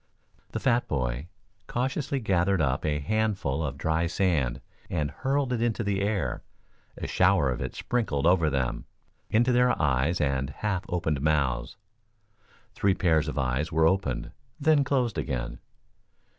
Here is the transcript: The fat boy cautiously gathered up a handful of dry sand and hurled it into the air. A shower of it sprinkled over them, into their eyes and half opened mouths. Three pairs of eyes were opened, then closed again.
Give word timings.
The 0.49 0.59
fat 0.59 0.87
boy 0.87 1.27
cautiously 1.67 2.19
gathered 2.19 2.59
up 2.59 2.83
a 2.87 2.97
handful 2.97 3.63
of 3.63 3.77
dry 3.77 4.07
sand 4.07 4.59
and 4.89 5.11
hurled 5.11 5.53
it 5.53 5.61
into 5.61 5.83
the 5.83 6.01
air. 6.01 6.41
A 6.97 7.05
shower 7.05 7.51
of 7.51 7.61
it 7.61 7.75
sprinkled 7.75 8.25
over 8.25 8.49
them, 8.49 8.85
into 9.29 9.51
their 9.51 9.79
eyes 9.79 10.19
and 10.19 10.49
half 10.49 10.85
opened 10.89 11.21
mouths. 11.21 11.77
Three 12.73 12.95
pairs 12.95 13.27
of 13.27 13.37
eyes 13.37 13.71
were 13.71 13.85
opened, 13.85 14.31
then 14.59 14.83
closed 14.83 15.19
again. 15.19 15.59